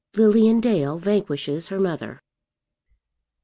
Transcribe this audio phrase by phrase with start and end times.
[0.15, 2.23] LILIAN DALE VANQUISHES HER MOTHER.